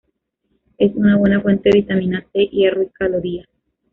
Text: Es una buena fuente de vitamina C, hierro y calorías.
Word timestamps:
Es 0.79 0.95
una 0.95 1.15
buena 1.15 1.39
fuente 1.41 1.69
de 1.69 1.81
vitamina 1.81 2.25
C, 2.33 2.47
hierro 2.47 2.81
y 2.81 2.89
calorías. 2.89 3.47